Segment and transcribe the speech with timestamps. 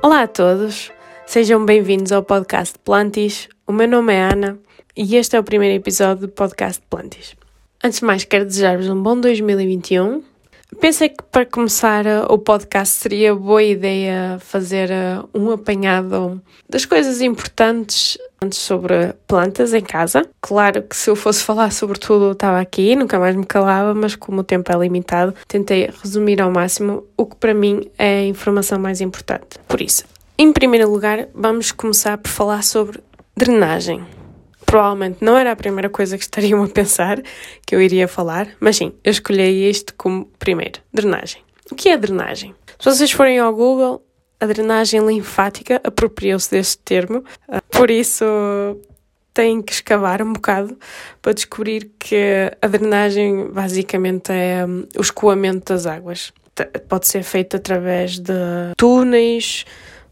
[0.00, 0.92] Olá a todos,
[1.26, 3.48] sejam bem-vindos ao podcast Plantis.
[3.66, 4.56] O meu nome é Ana
[4.96, 7.34] e este é o primeiro episódio do podcast Plantis.
[7.82, 10.22] Antes de mais, quero desejar-vos um bom 2021.
[10.80, 16.84] Pensei que para começar uh, o podcast seria boa ideia fazer uh, um apanhado das
[16.84, 20.28] coisas importantes antes sobre plantas em casa.
[20.40, 23.94] Claro que se eu fosse falar sobre tudo, eu estava aqui, nunca mais me calava,
[23.94, 28.18] mas como o tempo é limitado, tentei resumir ao máximo o que para mim é
[28.18, 29.58] a informação mais importante.
[29.66, 30.04] Por isso,
[30.36, 33.00] em primeiro lugar, vamos começar por falar sobre
[33.34, 34.06] drenagem.
[34.68, 37.22] Provavelmente não era a primeira coisa que estariam a pensar
[37.66, 41.40] que eu iria falar, mas sim, eu escolhi isto como primeiro: drenagem.
[41.70, 42.54] O que é drenagem?
[42.78, 44.04] Se vocês forem ao Google,
[44.38, 48.26] a drenagem linfática apropriou-se deste termo, ah, por isso
[49.32, 50.76] têm que escavar um bocado
[51.22, 56.30] para descobrir que a drenagem basicamente é hum, o escoamento das águas.
[56.88, 58.34] Pode ser feito através de
[58.76, 59.64] túneis,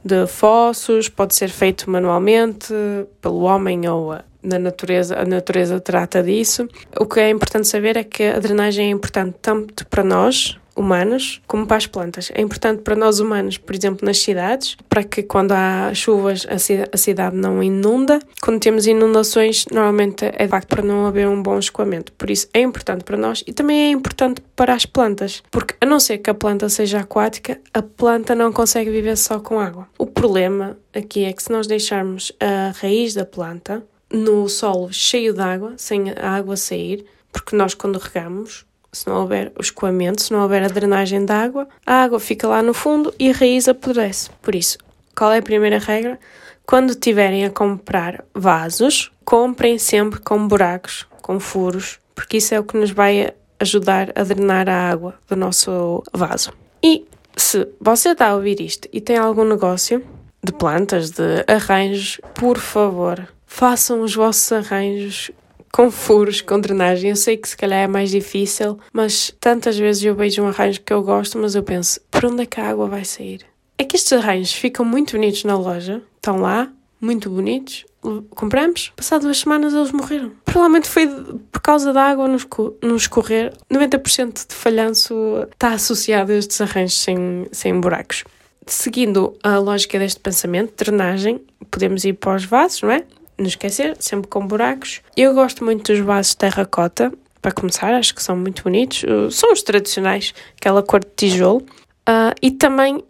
[0.02, 2.72] de fossos, pode ser feito manualmente
[3.20, 6.68] pelo homem ou na natureza, a natureza trata disso.
[6.98, 11.40] O que é importante saber é que a drenagem é importante tanto para nós, humanos,
[11.46, 12.30] como para as plantas.
[12.34, 16.46] É importante para nós humanos, por exemplo, nas cidades, para que quando há chuvas
[16.92, 18.20] a cidade não inunda.
[18.42, 22.12] Quando temos inundações, normalmente é de facto para não haver um bom escoamento.
[22.12, 25.86] Por isso é importante para nós e também é importante para as plantas, porque a
[25.86, 29.88] não ser que a planta seja aquática, a planta não consegue viver só com água.
[29.98, 35.32] O problema aqui é que se nós deixarmos a raiz da planta no solo cheio
[35.32, 40.22] de água, sem a água sair, porque nós quando regamos, se não houver o escoamento,
[40.22, 43.32] se não houver a drenagem da água, a água fica lá no fundo e a
[43.32, 44.30] raiz apodrece.
[44.40, 44.78] Por isso,
[45.14, 46.18] qual é a primeira regra?
[46.64, 52.64] Quando tiverem a comprar vasos, comprem sempre com buracos, com furos, porque isso é o
[52.64, 56.52] que nos vai ajudar a drenar a água do nosso vaso.
[56.82, 60.04] E se você está a ouvir isto e tem algum negócio
[60.42, 65.30] de plantas, de arranjos, por favor, façam os vossos arranjos
[65.72, 67.10] com furos, com drenagem.
[67.10, 70.80] Eu sei que se calhar é mais difícil, mas tantas vezes eu vejo um arranjo
[70.80, 73.40] que eu gosto, mas eu penso, por onde é que a água vai sair?
[73.78, 77.84] É que estes arranjos ficam muito bonitos na loja, estão lá, muito bonitos.
[78.30, 80.32] Compramos, passado duas semanas eles morreram.
[80.44, 81.08] Provavelmente foi
[81.52, 83.52] por causa da água nos escorrer.
[83.70, 85.14] 90% de falhanço
[85.52, 88.24] está associado a estes arranjos sem, sem buracos.
[88.66, 91.40] Seguindo a lógica deste pensamento, drenagem,
[91.70, 93.04] podemos ir para os vasos, não é?
[93.38, 95.00] Não esquecer, sempre com buracos.
[95.16, 99.04] Eu gosto muito dos vasos terracota, para começar, acho que são muito bonitos.
[99.30, 101.64] São os tradicionais, aquela cor de tijolo.
[102.08, 103.02] Uh, e também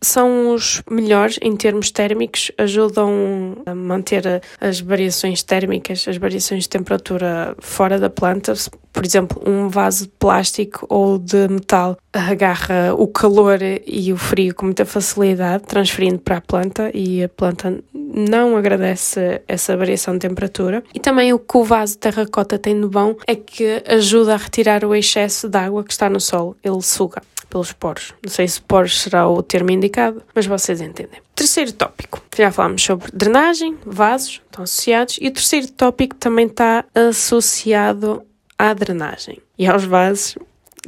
[0.00, 6.70] são os melhores em termos térmicos, ajudam a manter as variações térmicas, as variações de
[6.70, 8.54] temperatura fora da planta.
[8.90, 14.54] Por exemplo, um vaso de plástico ou de metal agarra o calor e o frio
[14.54, 20.20] com muita facilidade, transferindo para a planta e a planta não agradece essa variação de
[20.20, 20.82] temperatura.
[20.94, 24.38] E também o que o vaso de terracota tem de bom é que ajuda a
[24.38, 28.14] retirar o excesso de água que está no solo, ele suga pelos poros.
[28.22, 31.20] Não sei se poros será o termo indicado, mas vocês entendem.
[31.34, 32.22] Terceiro tópico.
[32.36, 38.22] Já falámos sobre drenagem, vasos, estão associados, e o terceiro tópico também está associado
[38.58, 40.36] à drenagem e aos vasos,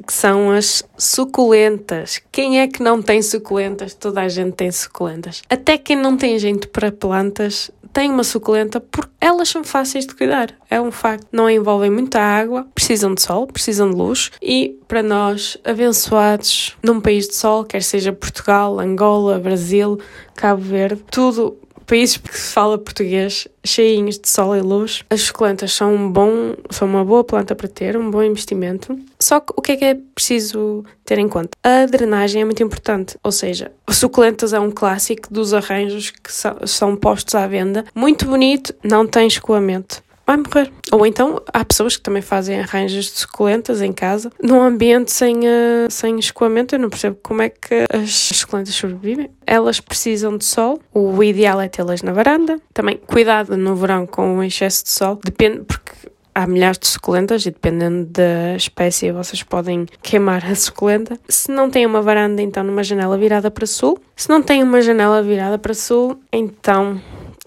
[0.06, 2.20] que são as suculentas.
[2.30, 3.94] Quem é que não tem suculentas?
[3.94, 5.42] Toda a gente tem suculentas.
[5.48, 10.14] Até quem não tem jeito para plantas têm uma suculenta porque elas são fáceis de
[10.14, 10.54] cuidar.
[10.70, 11.26] É um facto.
[11.32, 17.00] Não envolvem muita água, precisam de sol, precisam de luz e para nós, abençoados num
[17.00, 19.98] país de sol, quer seja Portugal, Angola, Brasil,
[20.34, 21.56] Cabo Verde, tudo
[21.90, 26.54] países que se fala português, cheinhos de sol e luz, as suculentas são um bom,
[26.70, 28.96] são uma boa planta para ter, um bom investimento.
[29.18, 31.50] Só que o que é que é preciso ter em conta?
[31.64, 36.30] A drenagem é muito importante, ou seja, suculentas é um clássico dos arranjos que
[36.64, 37.84] são postos à venda.
[37.92, 40.72] Muito bonito, não tem escoamento vai morrer.
[40.92, 45.38] Ou então há pessoas que também fazem arranjos de suculentas em casa, num ambiente sem,
[45.38, 46.74] uh, sem escoamento.
[46.74, 49.30] Eu não percebo como é que as suculentas sobrevivem.
[49.46, 52.58] Elas precisam de sol, o ideal é tê-las na varanda.
[52.72, 55.92] Também cuidado no verão com o excesso de sol, depende, porque
[56.34, 61.18] há milhares de suculentas e dependendo da espécie vocês podem queimar a suculenta.
[61.28, 63.98] Se não tem uma varanda, então numa janela virada para sul.
[64.14, 67.00] Se não tem uma janela virada para sul, então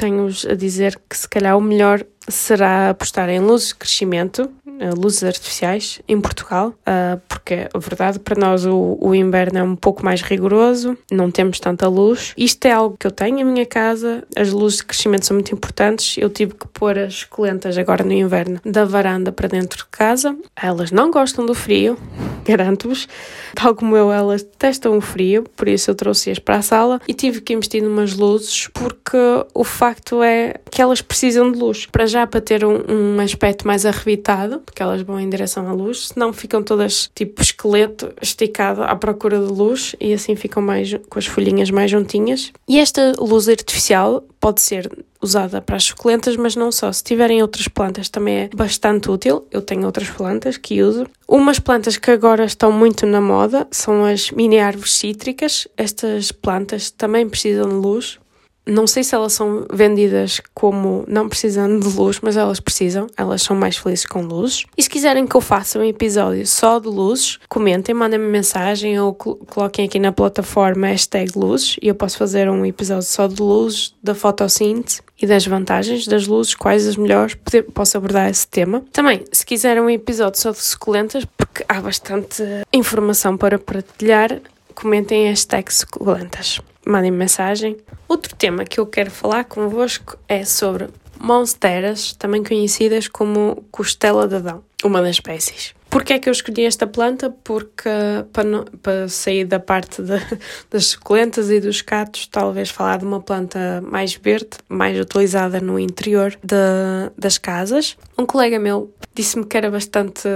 [0.04, 4.52] tenho-vos a dizer que se calhar o melhor será apostar em luzes de crescimento,
[4.98, 10.04] luzes artificiais, em Portugal, eh, porque a verdade para nós o, inverno é um pouco
[10.04, 12.34] mais rigoroso, não temos tanta luz.
[12.38, 15.54] Isto é algo que eu tenho em minha casa, as luzes de crescimento são muito
[15.54, 16.18] importantes.
[16.18, 20.36] Eu tive que pôr as colentas agora no inverno da varanda para dentro de casa.
[20.56, 21.98] Elas não gostam do frio,
[22.44, 23.08] garanto-vos.
[23.56, 27.14] Tal como eu, elas detestam o frio, por isso eu trouxe-as para a sala e
[27.14, 29.18] tive que investir numas luzes, porque
[29.54, 31.86] o facto é que elas precisam de luz.
[31.86, 35.74] Para já, para ter um, um aspecto mais arrebitado, porque elas vão em direção à
[35.74, 40.94] luz, senão ficam todas tipo esqueleto esticado à procura de luz e assim ficam mais
[41.10, 42.52] com as folhinhas mais juntinhas.
[42.68, 46.92] E esta luz artificial pode ser usada para as suculentas, mas não só.
[46.92, 49.48] Se tiverem outras plantas também é bastante útil.
[49.50, 51.08] Eu tenho outras plantas que uso.
[51.28, 55.68] Umas plantas que agora estão muito na moda são as mini árvores cítricas.
[55.78, 58.20] Estas plantas também precisam de luz,
[58.66, 63.42] não sei se elas são vendidas como não precisando de luz, mas elas precisam, elas
[63.42, 64.66] são mais felizes com luzes.
[64.78, 69.14] E se quiserem que eu faça um episódio só de luzes, comentem, mandem-me mensagem ou
[69.14, 73.94] coloquem aqui na plataforma hashtag luzes e eu posso fazer um episódio só de luzes,
[74.02, 77.38] da fotossíntese e das vantagens das luzes, quais as melhores,
[77.74, 78.84] posso abordar esse tema.
[78.92, 82.44] Também, se quiserem um episódio só de suculentas, porque há bastante
[82.74, 84.42] informação para partilhar,
[84.74, 87.78] comentem hashtag suculentas mandem mensagem.
[88.08, 90.90] Outro tema que eu quero falar convosco é sobre
[91.20, 95.74] monsteras, também conhecidas como costela de Adão, uma das espécies.
[95.90, 97.30] Porquê é que eu escolhi esta planta?
[97.44, 97.90] Porque
[98.34, 100.14] para, não, para sair da parte de,
[100.70, 105.78] das suculentas e dos catos, talvez falar de uma planta mais verde, mais utilizada no
[105.78, 107.96] interior de, das casas.
[108.18, 110.28] Um colega meu disse-me que era bastante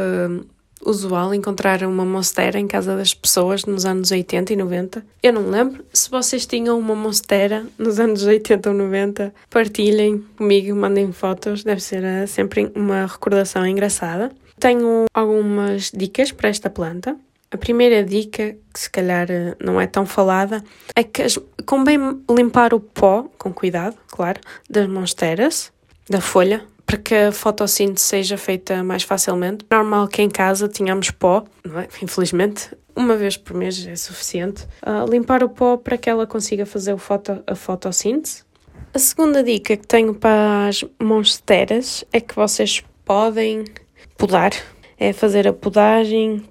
[0.85, 5.05] usual encontrar uma monstera em casa das pessoas nos anos 80 e 90.
[5.21, 5.85] Eu não lembro.
[5.93, 11.81] Se vocês tinham uma monstera nos anos 80 ou 90, partilhem comigo, mandem fotos, deve
[11.81, 14.31] ser uh, sempre uma recordação engraçada.
[14.59, 17.15] Tenho algumas dicas para esta planta.
[17.49, 20.63] A primeira dica, que se calhar uh, não é tão falada,
[20.95, 21.23] é que
[21.65, 24.39] convém limpar o pó, com cuidado, claro,
[24.69, 25.71] das monsteras,
[26.09, 29.65] da folha, para que a fotossíntese seja feita mais facilmente.
[29.69, 31.87] Normal que em casa tínhamos pó, é?
[32.01, 34.63] Infelizmente, uma vez por mês é suficiente.
[34.81, 38.43] Uh, limpar o pó para que ela consiga fazer foto, a fotossíntese.
[38.93, 43.65] A segunda dica que tenho para as monsteras é que vocês podem
[44.17, 44.51] podar,
[44.97, 46.43] é fazer a podagem,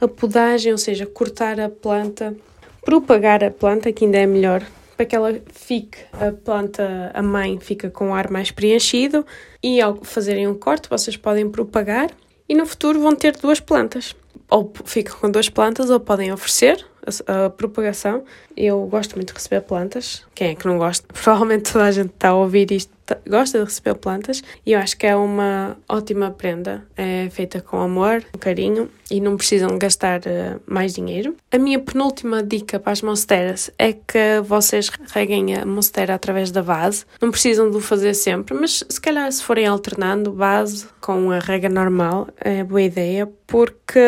[0.00, 2.34] a podagem, ou seja, cortar a planta,
[2.82, 4.62] propagar a planta, que ainda é melhor,
[4.96, 9.24] para que ela fique, a planta, a mãe, fica com o ar mais preenchido
[9.64, 12.10] e ao fazerem um corte vocês podem propagar
[12.46, 14.14] e no futuro vão ter duas plantas.
[14.50, 16.86] Ou ficam com duas plantas ou podem oferecer
[17.26, 18.24] a, a, propagação.
[18.54, 20.22] Eu gosto muito de receber plantas.
[20.34, 21.06] Quem é que não gosta?
[21.10, 22.92] Provavelmente toda a gente está a ouvir isto
[23.28, 26.86] gosta de receber plantas e eu acho que é uma ótima prenda.
[26.96, 31.36] É feita com amor, com carinho e não precisam gastar uh, mais dinheiro.
[31.52, 36.62] A minha penúltima dica para as monsteras é que vocês reguem a monstera através da
[36.62, 37.04] base.
[37.20, 41.38] Não precisam de o fazer sempre, mas se calhar se forem alternando base com a
[41.38, 44.00] rega normal é boa ideia porque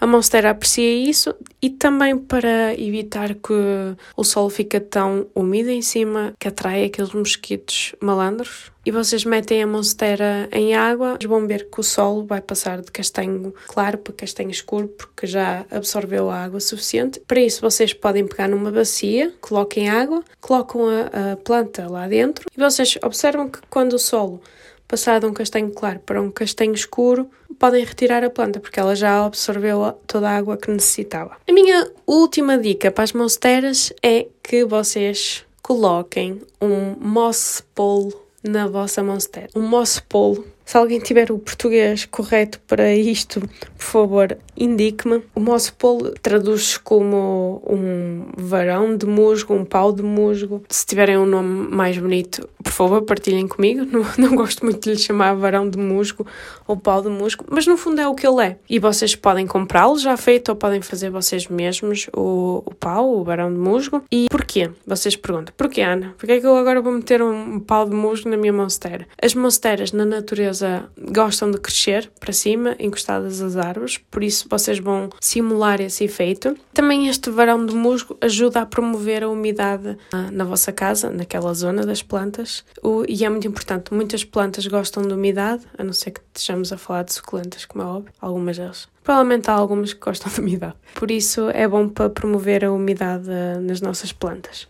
[0.00, 5.82] a monstera aprecia isso e também para evitar que o solo fique tão úmido em
[5.82, 8.43] cima que atrai aqueles mosquitos malandros
[8.84, 12.90] e vocês metem a monstera em água, vão ver que o solo vai passar de
[12.90, 17.20] castanho claro para castanho escuro porque já absorveu a água suficiente.
[17.20, 22.44] Para isso, vocês podem pegar numa bacia, coloquem água, colocam a, a planta lá dentro
[22.54, 24.40] e vocês observam que quando o solo
[24.86, 28.94] passar de um castanho claro para um castanho escuro, podem retirar a planta porque ela
[28.94, 31.36] já absorveu toda a água que necessitava.
[31.48, 38.12] A minha última dica para as monsteras é que vocês coloquem um moss pole
[38.44, 39.48] na vossa monstera.
[39.56, 45.22] Um moss pole se alguém tiver o português correto para isto, por favor, indique-me.
[45.34, 50.62] O Mossopol traduz-se como um varão de musgo, um pau de musgo.
[50.68, 53.84] Se tiverem um nome mais bonito, por favor, partilhem comigo.
[53.94, 56.26] Não, não gosto muito de lhe chamar varão de musgo
[56.66, 58.58] ou pau de musgo, mas no fundo é o que ele é.
[58.68, 63.24] E vocês podem comprá-lo já feito ou podem fazer vocês mesmos o, o pau, o
[63.24, 64.02] varão de musgo.
[64.10, 64.70] E porquê?
[64.86, 65.54] Vocês perguntam.
[65.56, 66.14] Porquê, Ana?
[66.18, 69.06] Porquê é que eu agora vou meter um pau de musgo na minha monstera?
[69.22, 74.78] As monsteras na natureza gostam de crescer para cima, encostadas às árvores, por isso vocês
[74.78, 76.56] vão simular esse efeito.
[76.72, 79.96] Também este varão de musgo ajuda a promover a umidade
[80.32, 82.64] na vossa casa, naquela zona das plantas,
[83.08, 83.92] e é muito importante.
[83.92, 87.84] Muitas plantas gostam de umidade, a não ser que estejamos a falar de suculentas, como
[87.84, 88.88] é óbvio, algumas delas.
[89.02, 90.74] Provavelmente há algumas que gostam de umidade.
[90.94, 93.28] Por isso é bom para promover a umidade
[93.60, 94.66] nas nossas plantas.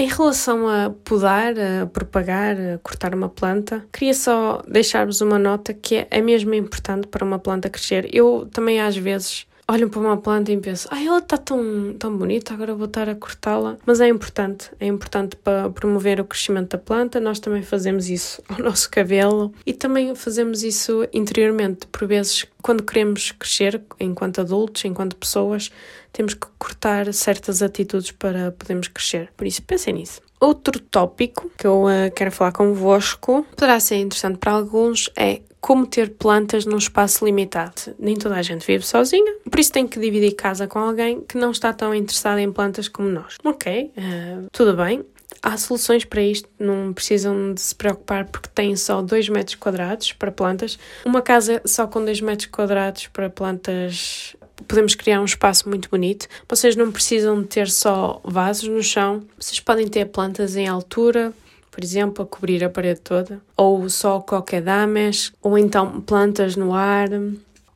[0.00, 5.74] Em relação a podar, a propagar, a cortar uma planta, queria só deixar-vos uma nota
[5.74, 8.08] que é mesmo importante para uma planta crescer.
[8.10, 12.16] Eu também às vezes olham para uma planta e pensam, ah, ela está tão, tão
[12.16, 13.76] bonita, agora vou estar a cortá-la.
[13.86, 17.20] Mas é importante, é importante para promover o crescimento da planta.
[17.20, 21.86] Nós também fazemos isso ao nosso cabelo e também fazemos isso interiormente.
[21.86, 25.70] Por vezes, quando queremos crescer enquanto adultos, enquanto pessoas,
[26.12, 29.30] temos que cortar certas atitudes para podermos crescer.
[29.36, 30.20] Por isso, pensem nisso.
[30.40, 35.86] Outro tópico que eu uh, quero falar convosco, poderá ser interessante para alguns, é como
[35.86, 37.94] ter plantas num espaço limitado.
[37.98, 41.36] Nem toda a gente vive sozinha, por isso tem que dividir casa com alguém que
[41.36, 43.36] não está tão interessado em plantas como nós.
[43.44, 45.04] Ok, uh, tudo bem.
[45.42, 50.12] Há soluções para isto, não precisam de se preocupar porque têm só 2 metros quadrados
[50.12, 50.78] para plantas.
[51.04, 54.36] Uma casa só com 2 metros quadrados para plantas
[54.66, 56.28] podemos criar um espaço muito bonito.
[56.48, 61.32] Vocês não precisam de ter só vasos no chão, vocês podem ter plantas em altura,
[61.70, 67.08] por exemplo, a cobrir a parede toda, ou só coquedames, ou então plantas no ar,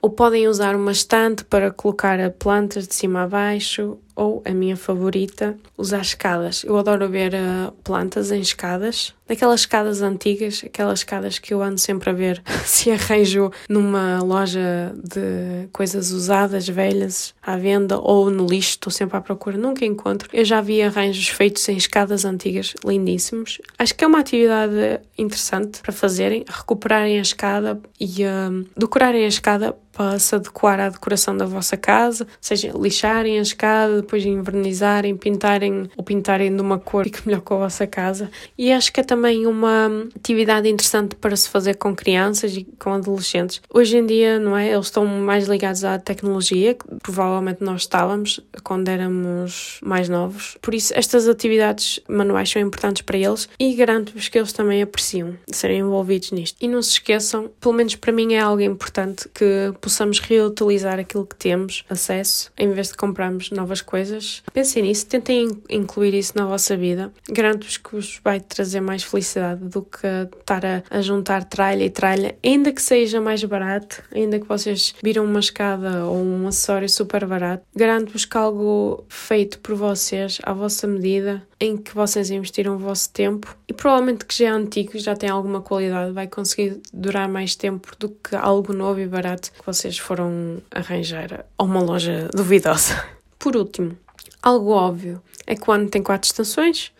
[0.02, 4.76] ou podem usar uma estante para colocar plantas de cima a baixo, ou a minha
[4.76, 6.64] favorita, usar escadas.
[6.64, 11.78] Eu adoro ver uh, plantas em escadas, daquelas escadas antigas, aquelas escadas que eu ando
[11.80, 18.47] sempre a ver se arranjo numa loja de coisas usadas, velhas, à venda ou no
[18.47, 20.28] lixo, estou sempre à procura, nunca encontro.
[20.33, 23.59] Eu já vi arranjos feitos em escadas antigas, lindíssimos.
[23.78, 29.28] Acho que é uma atividade interessante para fazerem, recuperarem a escada e uh, decorarem a
[29.28, 35.16] escada para se adequar à decoração da vossa casa, seja lixarem a escada, depois invernizarem,
[35.16, 38.30] pintarem ou pintarem de uma cor que melhor com a vossa casa.
[38.56, 42.92] E acho que é também uma atividade interessante para se fazer com crianças e com
[42.92, 43.61] adolescentes.
[43.73, 44.73] Hoje em dia, não é?
[44.73, 50.56] Eles estão mais ligados à tecnologia, que provavelmente nós estávamos quando éramos mais novos.
[50.61, 55.37] Por isso, estas atividades manuais são importantes para eles e garanto-vos que eles também apreciam
[55.46, 56.56] serem envolvidos nisto.
[56.61, 61.26] E não se esqueçam, pelo menos para mim é algo importante que possamos reutilizar aquilo
[61.26, 64.42] que temos acesso em vez de comprarmos novas coisas coisas.
[64.52, 67.12] Pensem nisso, tentem incluir isso na vossa vida.
[67.30, 70.04] Garanto-vos que vos vai trazer mais felicidade do que
[70.40, 74.96] estar a, a juntar tralha e tralha, ainda que seja mais barato, ainda que vocês
[75.00, 77.62] viram uma escada ou um acessório super barato.
[77.72, 83.12] Garanto-vos que algo feito por vocês, à vossa medida, em que vocês investiram o vosso
[83.12, 87.54] tempo e provavelmente que já é antigo, já tem alguma qualidade, vai conseguir durar mais
[87.54, 93.13] tempo do que algo novo e barato que vocês foram arranjar a uma loja duvidosa.
[93.44, 93.94] Por último,
[94.42, 96.90] algo óbvio é que o ano tem quatro estações,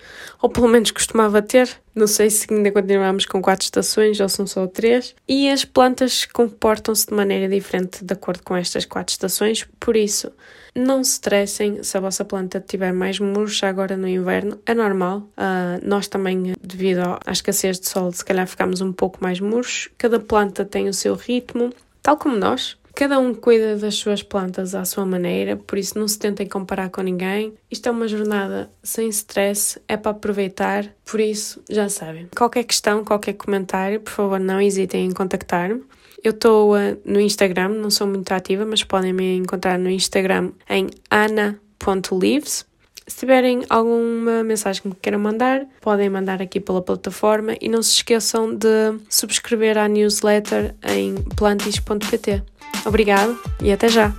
[0.42, 1.70] ou pelo menos costumava ter.
[1.94, 5.14] Não sei se ainda continuamos com quatro estações ou são só três.
[5.26, 10.30] E as plantas comportam-se de maneira diferente de acordo com estas quatro estações, por isso
[10.74, 15.20] não se estressem se a vossa planta tiver mais murcha agora no inverno, é normal.
[15.38, 19.88] Uh, nós também, devido à escassez de sol, se calhar ficamos um pouco mais murchos.
[19.96, 21.72] Cada planta tem o seu ritmo,
[22.02, 22.76] tal como nós.
[22.94, 26.90] Cada um cuida das suas plantas à sua maneira, por isso não se tentem comparar
[26.90, 27.52] com ninguém.
[27.68, 32.28] Isto é uma jornada sem stress, é para aproveitar, por isso já sabem.
[32.36, 35.82] Qualquer questão, qualquer comentário, por favor, não hesitem em contactar-me.
[36.22, 40.52] Eu estou uh, no Instagram, não sou muito ativa, mas podem me encontrar no Instagram
[40.70, 42.64] em ana.lives.
[43.06, 47.82] Se tiverem alguma mensagem que me queiram mandar, podem mandar aqui pela plataforma e não
[47.82, 52.42] se esqueçam de subscrever à newsletter em plantis.pt.
[52.84, 54.12] Obrigado e até já!